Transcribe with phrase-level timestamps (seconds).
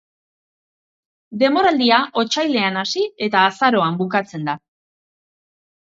[1.43, 4.57] Denboraldia otsailean hasi eta azaroan bukatzen da.